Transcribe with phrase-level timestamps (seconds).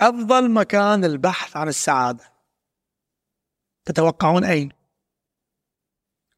[0.00, 2.24] أفضل مكان للبحث عن السعادة
[3.84, 4.72] تتوقعون أين؟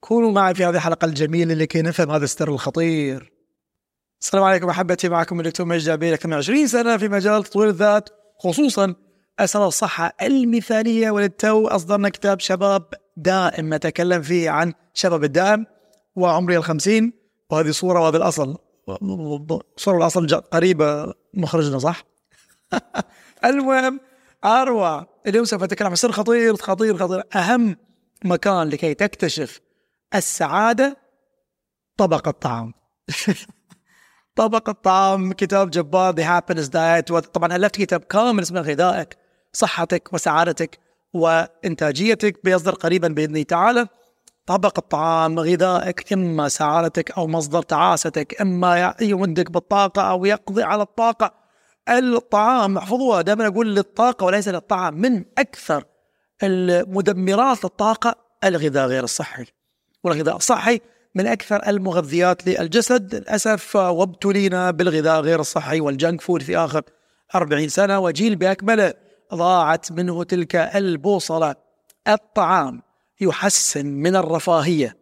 [0.00, 3.32] كونوا معي في هذه الحلقة الجميلة لكي نفهم هذا السر الخطير
[4.20, 8.08] السلام عليكم أحبتي معكم الدكتور مجد لكم 20 سنة في مجال تطوير الذات
[8.38, 8.94] خصوصا
[9.38, 12.84] أسأل الصحة المثالية وللتو أصدرنا كتاب شباب
[13.16, 15.66] دائم نتكلم فيه عن شباب الدائم
[16.16, 17.12] وعمري الخمسين
[17.50, 18.58] وهذه صورة وهذا الأصل
[19.76, 22.04] صورة الأصل قريبة مخرجنا صح؟
[23.44, 24.00] المهم
[24.44, 27.22] أروع اليوم سوف أتكلم عن سر خطير خطير خطير.
[27.36, 27.76] أهم
[28.24, 29.60] مكان لكي تكتشف
[30.14, 30.96] السعادة
[31.96, 32.74] طبق الطعام.
[34.36, 39.16] طبق الطعام كتاب جبار The Happiness Diet طبعا ألفت كتاب كامل اسمه غذائك
[39.52, 40.78] صحتك وسعادتك
[41.12, 43.88] وإنتاجيتك بيصدر قريبا الله تعالى.
[44.46, 51.47] طبق الطعام غذائك إما سعادتك أو مصدر تعاستك إما يمدك بالطاقة أو يقضي على الطاقة.
[51.88, 52.78] الطعام.
[52.78, 54.94] احفظوها دائما أقول للطاقة وليس للطعام.
[54.94, 55.84] من أكثر
[56.42, 58.14] المدمرات للطاقة
[58.44, 59.44] الغذاء غير الصحي.
[60.04, 60.80] والغذاء الصحي
[61.14, 63.14] من أكثر المغذيات للجسد.
[63.14, 66.82] للأسف وابتلينا بالغذاء غير الصحي والجنك فود في آخر
[67.34, 67.98] 40 سنة.
[67.98, 68.94] وجيل بأكمله
[69.34, 71.54] ضاعت منه تلك البوصلة.
[72.08, 72.82] الطعام
[73.20, 74.96] يحسن من الرفاهية.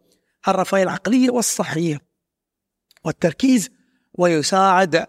[0.49, 2.01] الرفاهية العقلية والصحية.
[3.05, 3.71] والتركيز
[4.15, 5.07] ويساعد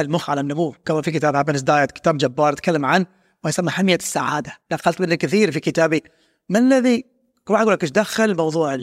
[0.00, 0.74] المخ على النمو.
[0.84, 3.06] كما في كتاب Happiness Diet كتاب جبار يتكلم عن
[3.44, 4.52] ما يسمى حمية السعادة.
[4.72, 6.02] نقلت منه كثير في كتابي.
[6.48, 7.04] ما الذي
[7.44, 8.78] كل واحد يقول لك إيش دخل موضوع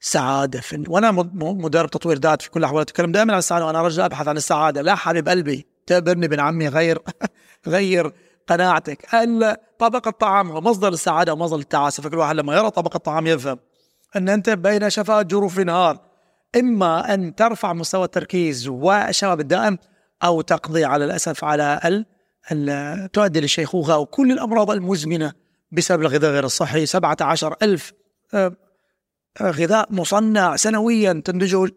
[0.00, 1.10] السعادة؟ في وأنا
[1.42, 2.82] مدرب تطوير ذات في كل الأحوال.
[2.82, 4.82] أتكلم دائما عن السعادة وأنا رجل أبحث عن السعادة.
[4.82, 6.98] لا حبيب قلبي تبرني ابن عمي غير
[7.68, 8.12] غير
[8.46, 9.06] قناعتك.
[9.78, 12.02] طبق الطعام هو مصدر السعادة ومصدر التعاسة.
[12.02, 13.58] فكل واحد لما يرى طبق الطعام يفهم
[14.16, 16.12] أن أنت بين شفاء جروف نهار.
[16.56, 19.78] إما أن ترفع مستوى التركيز والشباب الدائم
[20.24, 25.32] أو تقضي على الأسف على ال تؤدي للشيخوخة وكل الأمراض المزمنة
[25.72, 26.86] بسبب الغذاء غير الصحي.
[26.86, 27.92] 17 ألف
[28.34, 28.56] آه،
[29.40, 31.68] آه، غذاء مصنع سنويا تنتجه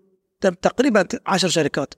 [0.62, 1.94] تقريبا 10 شركات.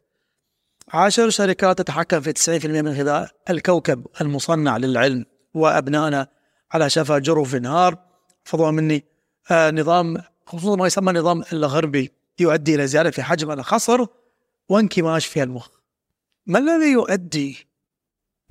[0.93, 6.27] عشر شركات تتحكم في 90% من غذاء الكوكب المصنع للعلم وأبنائنا
[6.71, 7.97] على شفا جرف نهار
[8.43, 9.05] فضلا مني
[9.51, 14.05] آه نظام خصوصا ما يسمى النظام الغربي يؤدي إلى زيادة في حجم الخصر
[14.69, 15.69] وانكماش في المخ.
[16.47, 17.67] ما الذي يؤدي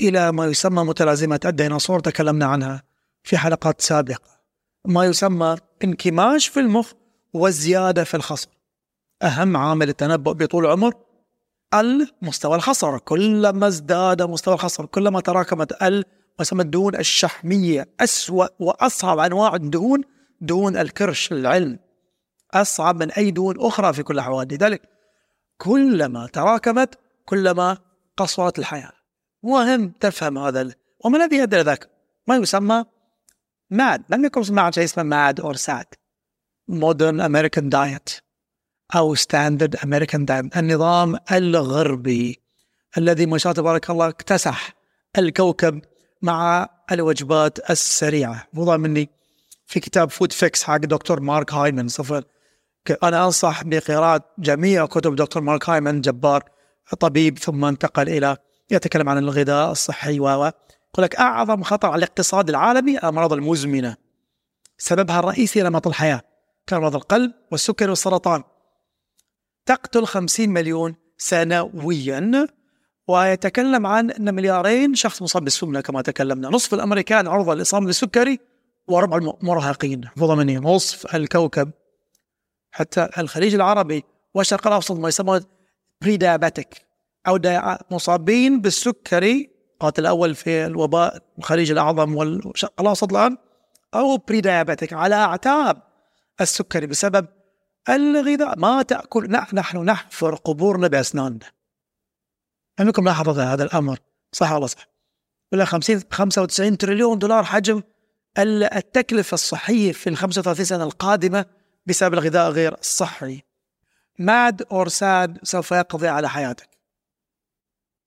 [0.00, 2.82] إلى ما يسمى متلازمة الديناصور؟ تكلمنا عنها
[3.22, 4.30] في حلقات سابقة.
[4.84, 6.92] ما يسمى انكماش في المخ
[7.32, 8.48] والزيادة في الخصر
[9.22, 10.94] أهم عامل التنبؤ بطول العمر؟
[11.74, 16.04] المستوى الخصر كلما ازداد مستوى الخصر كلما تراكمت ال
[16.40, 20.00] يسمى الدهون الشحمية أسوأ وأصعب أنواع الدهون
[20.40, 21.78] دهون الكرش العلم.
[22.54, 24.82] أصعب من أي دهون أخرى في كل الأحوال لذلك
[25.58, 27.85] كلما تراكمت كلما
[28.16, 28.92] قصرت الحياة.
[29.42, 31.90] مهم تفهم هذا وما الذي يؤدي ذاك؟
[32.26, 32.84] ما يسمى
[33.70, 34.02] MAD.
[34.08, 35.86] لم يكن مع شيء اسمه MAD أو SAD.
[36.68, 38.10] Modern American Diet
[38.96, 42.40] أو Standard American Diet النظام الغربي
[42.98, 44.74] الذي ما شاء تبارك الله اكتسح
[45.18, 45.82] الكوكب
[46.22, 48.48] مع الوجبات السريعة.
[48.54, 49.10] وضع مني
[49.66, 51.88] في كتاب Food Fix حق دكتور مارك هايمن.
[51.88, 52.24] صفر.
[53.02, 56.55] أنا أنصح بقراءة جميع كتب دكتور مارك هايمن جبار.
[56.94, 58.36] طبيب ثم انتقل إلى
[58.70, 60.52] يتكلم عن الغذاء الصحي و
[60.96, 63.96] يقول لك أعظم خطر على الاقتصاد العالمي الأمراض المزمنة.
[64.78, 66.22] سببها الرئيسي نمط الحياة
[66.66, 68.42] كأمراض القلب والسكر والسرطان.
[69.66, 72.46] تقتل 50 مليون سنويا
[73.08, 76.48] ويتكلم عن أن مليارين شخص مصاب بالسمنة كما تكلمنا.
[76.48, 78.38] نصف الأمريكان عرضة للإصابة بالسكري
[78.88, 81.70] وربع المراهقين حفظ مني نصف الكوكب.
[82.70, 84.04] حتى الخليج العربي
[84.34, 85.40] والشرق الأوسط ما يسمى
[86.02, 86.86] pre-diabetic
[87.26, 87.38] أو
[87.90, 93.36] مصابين بالسكري قاتل الأول في الوباء الخليج الأعظم والشرق الأوسط الآن.
[93.94, 95.82] أو pre-diabetic على أعتاب
[96.40, 97.26] السكري بسبب
[97.88, 98.58] الغذاء.
[98.58, 101.46] ما تأكل نحن نحفر قبورنا بأسناننا.
[102.80, 103.98] أنكم لاحظوا هذا الأمر؟
[104.32, 104.88] صح ولا صح؟
[105.52, 107.82] ولا 50 95 تريليون دولار حجم
[108.38, 111.46] التكلفة الصحية في ال 35 سنة القادمة
[111.86, 113.42] بسبب الغذاء غير الصحي
[114.18, 116.68] MAD or SAD سوف يقضي على حياتك.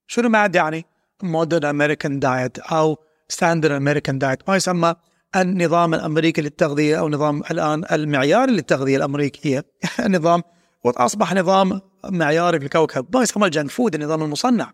[0.08, 0.86] شنو MAD يعني؟
[1.24, 2.98] Modern American Diet أو
[3.30, 4.96] Standard American Diet ما يسمى
[5.36, 9.66] النظام الأمريكي للتغذية أو نظام الآن المعياري للتغذية الامريكيه
[10.16, 10.44] نظام
[10.84, 13.16] وأصبح نظام معياري في الكوكب.
[13.16, 14.72] ما يسمى ال junk food النظام المصنع.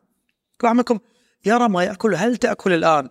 [0.61, 0.99] كل منكم
[1.45, 3.09] يرى ما يأكل هل تأكل الآن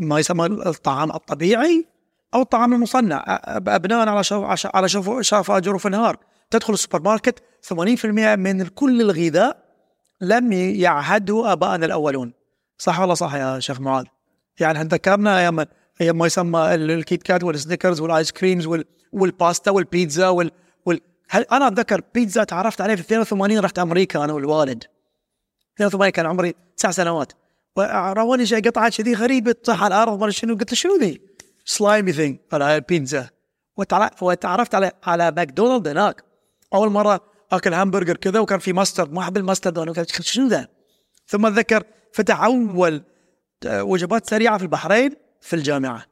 [0.00, 1.86] ما يسمى الطعام الطبيعي
[2.34, 6.16] أو الطعام المصنع؟ أبناء على شوف على شوف شافا جروف النهار
[6.50, 7.42] تدخل السوبر ماركت
[7.74, 8.04] 80%
[8.36, 9.64] من كل الغذاء
[10.20, 12.32] لم يعهده ابائنا الأولون.
[12.78, 14.04] صح ولا صح يا شيخ معاذ؟
[14.60, 15.66] يعني إحنا ذكرنا أيام
[16.00, 18.84] أيام ما يسمى الكيت كات والسنيكرز وال ice creams وال...
[19.12, 20.50] والباستا والبيتزا وال...
[20.86, 21.00] وال...
[21.28, 24.84] هل أنا أتذكر بيتزا تعرفت عليه في 82 رحت أمريكا أنا والوالد.
[25.74, 27.32] 82 كان عمري تسع سنوات.
[27.76, 31.20] وراوني شيء قطعه كذي غريبة طاح على الأرض ما شنو قلت له شنو ذي؟
[31.64, 33.28] slimy thing على البيتزا
[34.22, 36.29] وتعرفت على على ماكدونالد هناك.
[36.74, 37.20] أول مرة
[37.52, 40.68] أكل همبرجر كذا وكان في mustard ما احب ال mustard أنا شنو ذا؟
[41.26, 41.82] ثم أتذكر
[42.12, 43.02] فتح اول
[43.66, 46.06] وجبات سريعة في البحرين في الجامعة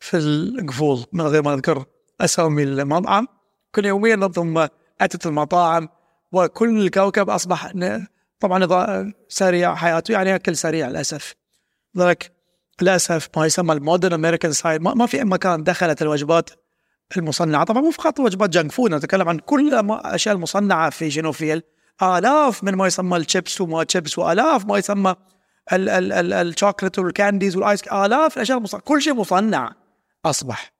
[0.00, 1.84] في القفول من غير ما أذكر
[2.20, 3.28] أسامي المطعم
[3.74, 4.68] كل يوميا نضم
[5.00, 5.88] أتت المطاعم
[6.32, 7.72] وكل الكوكب أصبح
[8.40, 11.34] طبعا سريع حياته يعني أكل سريع للأسف
[11.94, 12.32] لذلك
[12.82, 16.50] للأسف ما يسمى ال modern American side ما في مكان دخلت الوجبات
[17.16, 17.64] المصنعة.
[17.64, 21.62] طبعا مو فقط وجبات junk food نتكلم عن كل الاشياء المصنعة في شنو في
[22.02, 25.14] آلاف من ما يسمى الشيبس وما تشيبس وآلاف ما يسمى
[25.72, 28.82] الشوكلت وال candies وال ice آلاف الأشياء المصنعة.
[28.82, 29.74] كل شيء مصنع.
[30.24, 30.72] أصبح.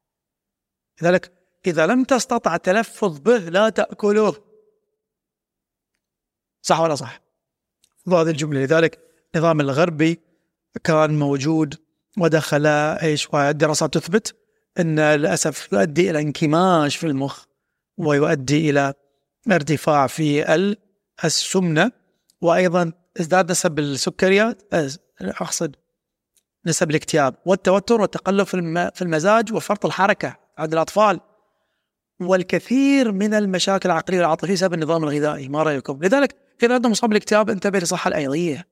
[1.03, 1.33] لذلك
[1.67, 4.37] إذا لم تستطع التلفظ به لا تأكله.
[6.63, 7.21] صح ولا صح؟
[8.09, 8.61] هذه الجملة.
[8.61, 8.99] لذلك
[9.35, 10.21] النظام الغربي
[10.85, 11.75] كان موجود
[12.19, 14.46] ودخل إيش؟ والدراسات تثبت
[14.81, 17.45] إن للأسف يؤدي إلى انكماش في المخ
[17.99, 18.95] ويؤدي إلى
[19.51, 20.57] ارتفاع في
[21.25, 21.93] السمنة.
[22.41, 24.63] وأيضا ازداد نسب السكريات
[25.21, 25.77] أقصد
[26.67, 28.47] نسب الاكتئاب والتوتر والتقلب
[28.95, 31.21] في المزاج وفرط الحركة عند الأطفال.
[32.21, 37.51] والكثير من المشاكل العقلية والعاطفية بسبب النظام الغذائي ما رأيكم؟ لذلك إذا أنت مصاب بالاكتئاب
[37.51, 38.69] انتبه للصحه الأيضية.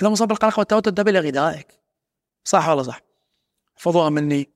[0.00, 1.80] إذا مصاب بالقلق والتوتر انتبه لغذائك.
[2.44, 3.00] صح ولا صح؟
[3.76, 4.48] احفظوها مني.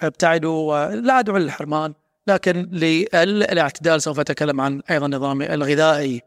[0.00, 1.94] ابتعدوا لا أدعو للحرمان
[2.26, 6.22] لكن للاعتدال سوف أتكلم عن أيضا النظام الغذائي.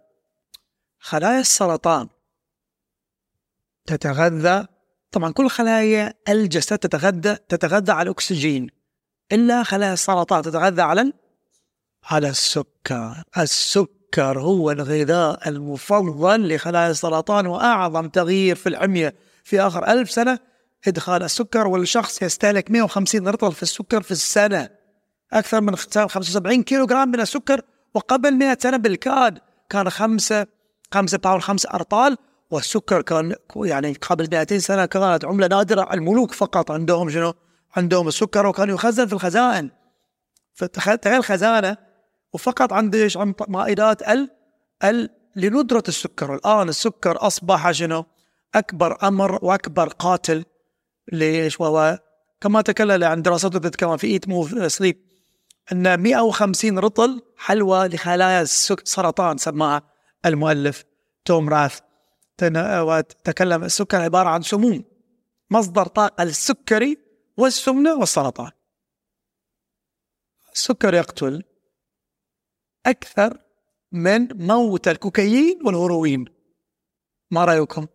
[1.00, 2.08] خلايا السرطان
[3.86, 4.68] تتغذى
[5.12, 8.70] طبعا كل خلايا الجسد تتغذى تتغذى على الأكسجين
[9.32, 11.14] إلا خلايا السرطان تتغذى على
[12.04, 13.24] على السكر.
[13.38, 20.40] السكر هو الغذاء المفضل لخلايا السرطان وأعظم تغيير في العميه في آخر ألف سنة.
[20.88, 24.70] إدخال السكر والشخص يستهلك 150 رطل في السكر في السنة.
[25.34, 27.62] أكثر من 75 كيلو جرام من السكر
[27.94, 29.40] وقبل 100 سنة بالكاد.
[29.70, 30.48] كان خمسة
[30.94, 32.18] خمسة باور خمسة أرطال
[32.52, 35.94] والسكر كان يعني قبل 200 سنة كانت عملة نادرة.
[35.94, 37.34] الملوك فقط عندهم شنو؟
[37.76, 39.70] عندهم السكر وكان يخزن في الخزائن
[40.54, 41.78] فتخيل خزانة
[42.34, 44.30] وفقط عندي إيش؟ مائدات ال
[44.84, 46.36] ال لندرة السكر.
[46.36, 48.06] الآن السكر أصبح شنو؟
[48.56, 50.46] أكبر أمر وأكبر قاتل.
[51.12, 52.00] ليش؟ وهو
[52.42, 55.14] كما تكلم عن دراسات كمان في Eat Move Sleep
[55.72, 59.82] أن 150 رطل حلوى لخلايا السرطان سماها
[60.26, 60.84] المؤلف
[61.26, 61.80] توم راث.
[62.42, 64.84] وتكلم السكر عبارة عن سموم
[65.50, 66.98] مصدر طاقة للسكري
[67.38, 68.52] والسمنة والسرطان.
[70.54, 71.44] السكر يقتل
[72.86, 73.38] أكثر
[73.92, 76.26] من موت الكوكايين والهيروين.
[77.32, 77.88] ما رأيكم؟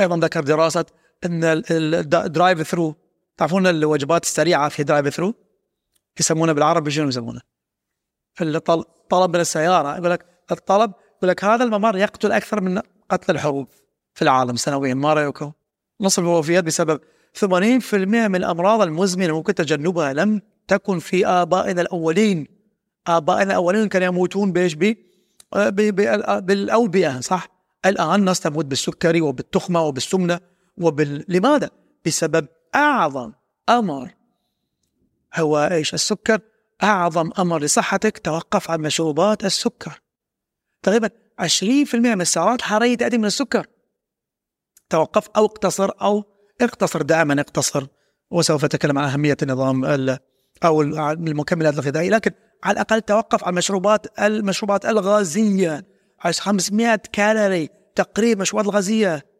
[0.00, 0.86] أيضا ذكر دراسة
[1.24, 2.94] ال drive thru
[3.36, 5.34] تعرفون الوجبات السريعة في drive thru
[6.20, 7.40] يسمونه بالعربي شنو يسمونه؟
[8.40, 12.80] الطلب من السيارة يقول لك الطلب يقول لك هذا الممر يقتل أكثر من
[13.10, 13.68] قتل الحروب
[14.14, 15.52] في العالم سنويا ما رايكم؟
[16.00, 17.00] نصف الوفيات بسبب
[17.44, 17.44] 80%
[17.94, 22.46] من الأمراض المزمنة ممكن تجنبها لم تكن في آبائنا الأولين
[23.06, 24.76] آبائنا الأولين كانوا يموتون بإيش؟
[25.52, 27.48] بالأوبئة صح؟
[27.86, 30.40] الآن الناس تموت بالسكري وبالتخمة وبالسمنة
[30.76, 31.70] وبال لماذا؟
[32.06, 33.32] بسبب أعظم
[33.68, 34.14] أمر.
[35.34, 36.40] هو إيش؟ السكر.
[36.82, 38.18] أعظم أمر لصحتك.
[38.18, 40.00] توقف عن مشروبات السكر.
[40.82, 43.66] تقريبا 20% من السعرات الحراريه تأتي من السكر.
[44.90, 46.24] توقف أو اقتصر أو
[46.60, 47.86] اقتصر دائما اقتصر.
[48.30, 49.84] وسوف أتكلم عن أهمية النظام
[50.64, 52.10] أو المكملات الغذائية.
[52.10, 52.30] لكن
[52.64, 55.86] على الأقل توقف عن مشروبات المشروبات الغازية.
[56.18, 59.31] 500 كالوري تقريبا مشروبات الغازية.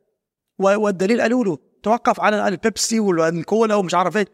[0.62, 4.26] والدليل قالوا له توقف على البيبسي والكولا ومش عارف إيه.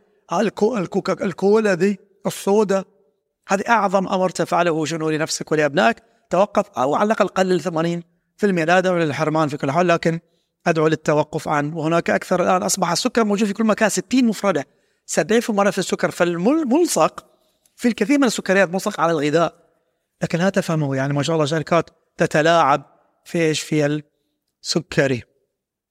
[0.62, 2.85] الكوكا الكولا دي الصودا
[3.49, 5.97] هذه أعظم أمر تفعله شنو لنفسك ولأبنائك.
[6.30, 9.88] توقف أو على الأقل قلل 80% لا ادعو للحرمان في كل حال.
[9.88, 10.20] لكن
[10.66, 14.66] أدعو للتوقف عن وهناك أكثر الآن أصبح السكر موجود في كل مكان 60 مفردة.
[15.06, 17.26] 70 مرة في السكر فالملصق
[17.76, 19.54] في الكثير من السكريات ملصق على الغذاء.
[20.23, 22.82] لكن لا تفهموا يعني ما شاء الله شركات تتلاعب
[23.25, 24.02] في إيش؟ في
[24.62, 25.27] السكري.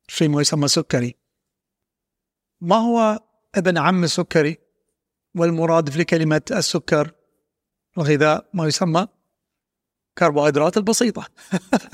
[0.08, 1.16] شيء ما يسمى سكري.
[2.62, 3.20] ما هو
[3.56, 4.58] ابن عم السكري
[5.36, 7.12] والمرادف لكلمة السكر
[7.98, 9.08] الغذاء ما يسمى
[10.18, 11.28] كربوهيدرات البسيطة.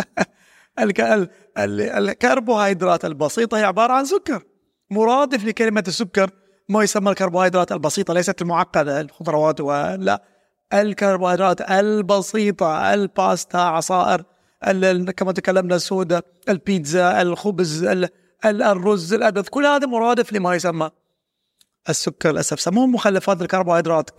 [0.80, 1.02] الك...
[1.02, 1.30] ال...
[1.58, 1.82] ال...
[1.82, 4.44] الكربوهيدرات البسيطة هي عبارة عن سكر.
[4.90, 6.32] مرادف لكلمة السكر
[6.70, 10.24] ما يسمى الكربوهيدرات البسيطة ليست المعقدة الخضروات ولا
[10.74, 14.24] الكربوهيدرات البسيطة الباستا عصائر
[15.12, 17.84] كما تكلمنا السودا البيتزا الخبز
[18.46, 20.90] الرز الأبيض كل هذا مرادف لما يسمى
[21.90, 24.10] السكر للأسف سموه مخلفات الكربوهيدرات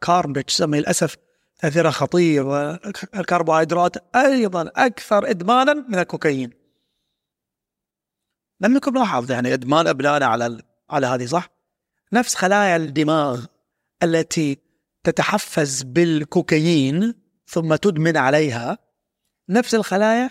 [0.00, 1.16] كاربج سمي للأسف
[1.58, 6.50] تأثيرها خطير والكربوهيدرات أيضا أكثر إدمانا من الكوكايين
[8.60, 11.48] لم يكن لاحظ يعني إدمان أبنائنا على على هذه صح؟
[12.12, 13.44] نفس خلايا الدماغ
[14.02, 14.58] التي
[15.04, 17.14] تتحفز بالكوكايين
[17.46, 18.78] ثم تدمن عليها
[19.48, 20.30] نفس الخلايا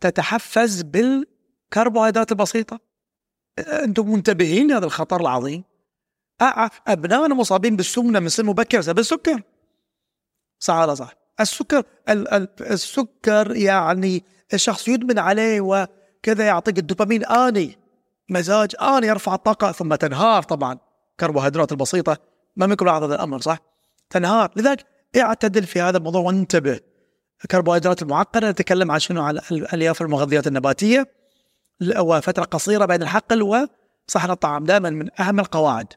[0.00, 2.80] تتحفز بالكربوهيدرات البسيطة.
[3.58, 5.64] أنتم منتبهين لهذا الخطر العظيم.
[6.86, 9.42] أبنائنا مصابين بالسمنة من سن مبكر بسبب السكر.
[10.58, 11.82] صح ولا صح؟ السكر
[12.60, 14.24] السكر يعني
[14.54, 17.78] الشخص يدمن عليه وكذا يعطيك الدوبامين آني
[18.30, 20.78] مزاج آني يرفع الطاقة ثم تنهار طبعا.
[21.20, 22.16] كربوهيدرات البسيطة
[22.56, 23.58] ما منكم لاحظ هذا الأمر صح؟
[24.10, 24.52] تنهار.
[24.56, 24.86] لذلك
[25.16, 26.80] اعتدل في هذا الموضوع وانتبه.
[27.44, 31.06] الكربوهيدرات المعقدة نتكلم عن شنو؟ على الألياف المغذيات النباتية
[31.98, 35.92] وفترة قصيرة بين الحقل وصحن الطعام دائما من أهم القواعد.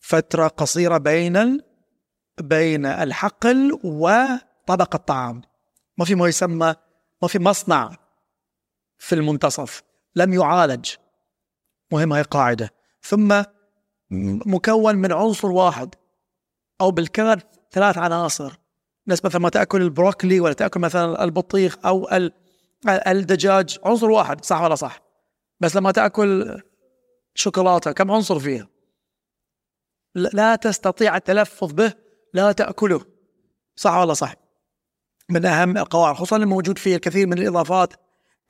[0.00, 1.60] فترة قصيرة بين
[2.40, 5.42] بين الحقل وطبق الطعام.
[5.98, 6.74] ما في ما يسمى
[7.22, 7.96] ما في مصنع
[8.98, 9.82] في المنتصف
[10.16, 10.90] لم يعالج.
[11.92, 12.70] مهم هاي قاعدة
[13.02, 13.42] ثم
[14.46, 15.94] مكون من عنصر واحد
[16.80, 17.42] أو بالكاد
[17.72, 18.58] ثلاث عناصر.
[19.08, 22.08] ناس مثلا ما تأكل البروكلي ولا تأكل مثلا البطيخ أو
[22.88, 25.02] الدجاج عنصر واحد صح ولا صح؟
[25.60, 26.60] بس لما تأكل
[27.34, 28.68] شوكولاتة كم عنصر فيها؟
[30.14, 31.92] لا تستطيع التلفظ به
[32.34, 33.04] لا تأكله
[33.76, 34.34] صح ولا صح؟
[35.28, 37.92] من أهم القواعد خصوصا الموجود فيه الكثير من الإضافات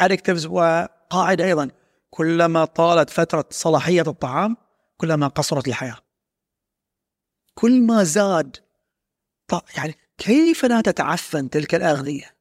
[0.00, 1.70] ادكتيفز وقاعدة أيضا.
[2.10, 4.56] كلما طالت فترة صلاحية الطعام
[4.96, 5.96] كلما قصرت الحياة.
[7.54, 8.56] كل ما زاد
[9.76, 12.36] يعني كيف لا تتعفن تلك الأغذية؟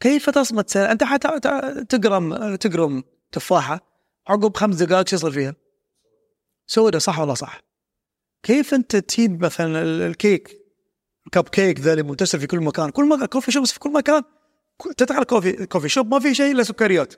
[0.00, 1.40] كيف تصمد سنة؟ أنت حتى
[1.88, 3.80] تقرم تقرم تفاحة
[4.28, 5.54] عقب خمس دقائق شو يصير فيها.
[6.66, 7.60] سودة صح ولا صح؟
[8.42, 10.58] كيف أنت تجيب مثلا الكيك
[11.32, 14.22] كب كيك ذا اللي منتشر في كل مكان؟ كل مكان coffee shops في كل مكان.
[14.96, 17.14] تدخل coffee coffee shop ما في شيء إلا سكريات.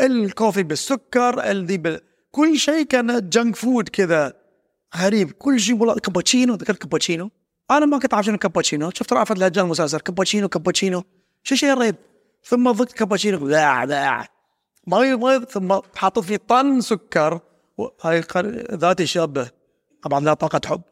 [0.00, 2.00] ال coffee بالسكر الذي بال...
[2.30, 4.32] كل شيء كان junk food كذا
[4.96, 5.30] غريب.
[5.30, 7.30] كل شيء كابتشينو ذكرت كابتشينو؟
[7.70, 11.04] أنا ما كنت اعرف شنو كابتشينو شفت رأفت الهجان المسلسل كابتشينو كابتشينو
[11.42, 11.96] شو شيء الريب
[12.44, 14.28] ثم ضقت كابتشينو لا لا.
[14.86, 17.40] مي مي ثم حاطط فيه طن سكر.
[18.02, 18.22] هاي
[18.72, 19.50] ذاتي شابه.
[20.02, 20.82] طبعا لا طاقة حب.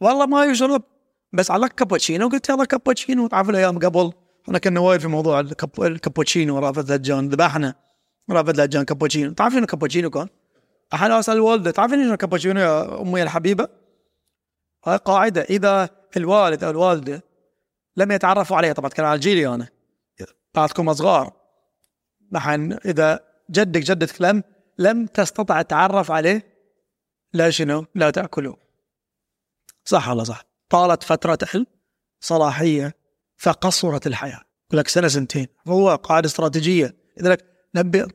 [0.00, 0.82] والله ما يشرب
[1.32, 4.12] بس على كابتشينو قلت يلا كابتشينو تعرف الأيام قبل؟
[4.44, 5.40] إحنا كنا وايد في موضوع
[5.78, 7.28] الكابتشينو رافت الهجان.
[7.28, 7.74] ذبحنا
[8.30, 10.28] رأفت الهجان كابتشينو تعرف شنو كابتشينو كان؟
[10.94, 13.68] إحنا آسال الوالده تعرف شنو كابتشينو يا أمي الحبيبة؟
[14.84, 15.42] هاي قاعدة.
[15.42, 17.22] إذا الوالد أو الوالدة
[17.96, 19.68] لم يتعرفوا عليها طبعا كان على جيلي أنا.
[20.54, 21.32] بعدكم صغار
[22.32, 23.20] نحن إذا
[23.50, 24.42] جدك جدتك لم
[24.78, 26.58] لم تستطع التعرف عليه
[27.32, 28.56] لا شنو؟ لا تأكله.
[29.84, 31.38] صح ولا صح؟ طالت فترة
[32.22, 32.94] الصلاحية
[33.36, 34.40] فقصرت الحياة.
[34.68, 35.46] يقول لك سنة سنتين.
[35.68, 36.96] هو قاعدة استراتيجية.
[37.20, 38.06] إذا لك نبي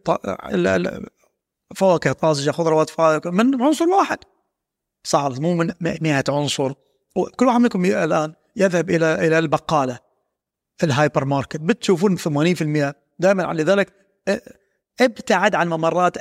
[1.75, 4.17] فواكه طازجة خضروات فواكه من عنصر واحد.
[5.03, 6.74] صار مو من 100 عنصر.
[7.36, 10.00] كل واحد منكم الآن يذهب إلى إلى البقالة
[10.83, 11.57] الهايبر ماركت.
[11.57, 13.93] بتشوفون 80% دائما لذلك
[15.01, 16.17] ابتعد عن الممرات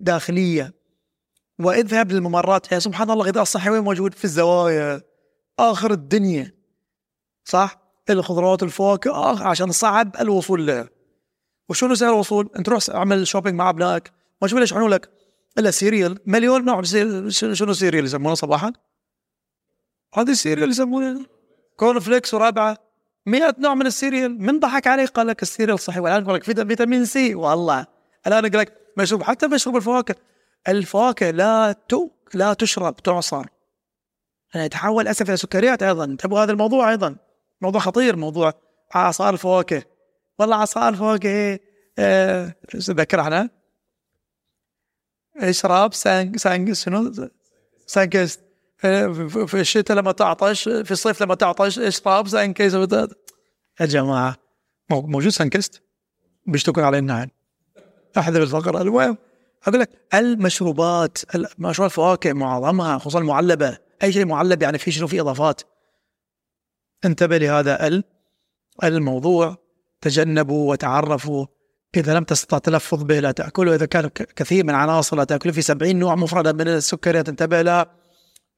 [0.00, 0.74] الداخلية.
[1.58, 2.72] واذهب للممرات.
[2.72, 5.02] يا سبحان الله الغذاء الصحي وين موجود؟ في الزوايا.
[5.58, 6.52] آخر الدنيا.
[7.44, 7.78] صح؟
[8.10, 10.88] الخضروات والفواكه آخر عشان صعب الوصول لها
[11.68, 14.12] وشنو سهل الوصول؟ أنت روح اعمل shopping مع ابنائك.
[14.42, 15.10] ما شوف ليش لك؟
[15.58, 16.18] إلا cereal.
[16.26, 16.82] مليون نوع
[17.28, 18.72] شنو cereal يسمونه صباحا؟
[20.14, 21.26] هذه ال cereal يسمونه
[21.76, 22.78] corn flakes ورابعة.
[23.26, 24.42] 100 نوع من ال cereal.
[24.42, 27.34] من ضحك عليك؟ قال لك ال cereal صحي والآن يقول لك فيتامين سي.
[27.34, 27.86] والله.
[28.26, 30.14] الآن يقول لك مشروب حتى مشروب الفواكه.
[30.68, 33.46] الفواكه لا تو لا تشرب تعصر.
[34.54, 36.16] يعني تحول اسف إلى سكريات أيضا.
[36.18, 37.16] تبغى هذا الموضوع أيضا.
[37.60, 38.52] موضوع خطير موضوع
[38.94, 39.82] عصائر الفواكه.
[40.38, 41.60] والله عصائر الفواكه إيه
[41.98, 42.54] آه
[45.40, 47.12] اشرب سانج سانج شنو؟
[47.86, 48.40] سانكست
[49.46, 53.16] في الشتاء لما تعطش في الصيف لما تعطش اشرب سانكست
[53.80, 54.36] يا جماعة
[54.90, 55.82] موجود سانكست
[56.46, 57.28] بيشتكون علينا نعم
[58.18, 58.80] أحذر الفقر.
[58.80, 59.18] المهم
[59.66, 61.18] أقول لك المشروبات
[61.58, 65.62] مشروبات الفواكه معظمها خصوصا المعلبة أي شيء معلب يعني في شنو؟ في إضافات.
[67.04, 68.02] انتبه لهذا
[68.84, 69.56] الموضوع.
[70.00, 71.46] تجنبوا وتعرفوا.
[71.96, 73.74] إذا لم تستطع التلفظ به لا تأكله.
[73.74, 75.52] إذا كان كثير من العناصر لا تأكله.
[75.52, 77.86] في سبعين نوع مفردة من السكريات انتبه لها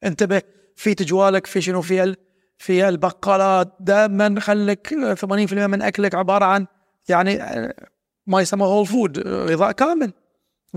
[0.03, 0.41] انتبه.
[0.75, 2.15] في تجوالك في شنو؟ في
[2.57, 6.67] في البقالات دائما خليك 80% من أكلك عبارة عن
[7.09, 7.39] يعني
[8.27, 10.13] ما يسمى هول فود غذاء كامل.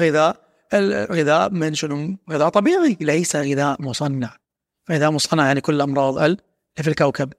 [0.00, 0.36] غذاء
[0.74, 2.96] الغذاء من شنو؟ غذاء طبيعي.
[3.00, 4.36] ليس غذاء مصنع.
[4.90, 6.36] غذاء مصنع يعني كل الأمراض اللي
[6.76, 7.32] في الكوكب.